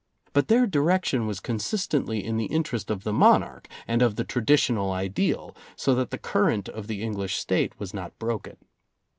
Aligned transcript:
But 0.33 0.47
their 0.47 0.65
direction 0.65 1.27
was 1.27 1.39
con 1.39 1.59
sistently 1.59 2.23
in 2.23 2.37
the 2.37 2.47
interest 2.47 2.89
of 2.89 3.03
the 3.03 3.13
monarch 3.13 3.67
and 3.87 4.01
of 4.01 4.15
the 4.15 4.23
traditional 4.23 4.91
ideal, 4.91 5.55
so 5.75 5.93
that 5.93 6.09
the 6.09 6.17
current 6.17 6.67
of 6.67 6.87
the 6.87 7.03
English 7.03 7.35
State 7.37 7.79
was 7.79 7.93
not 7.93 8.17
broken. 8.17 8.57